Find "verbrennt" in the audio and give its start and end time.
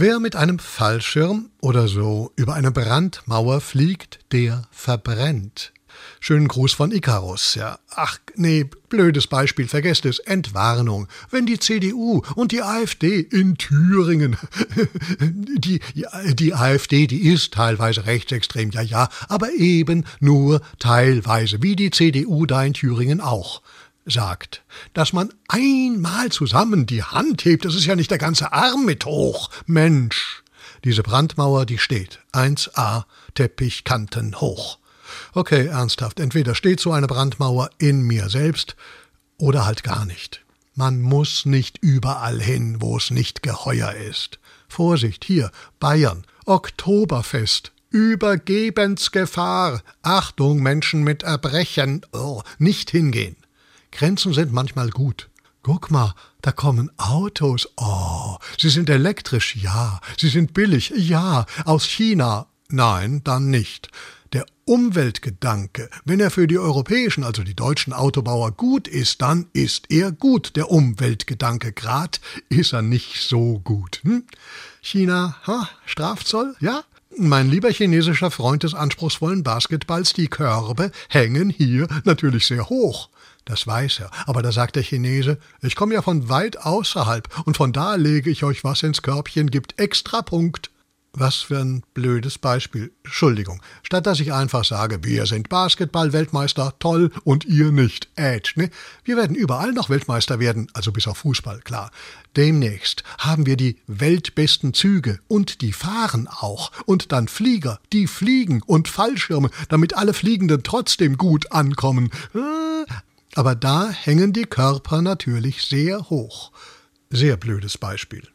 4.70-5.72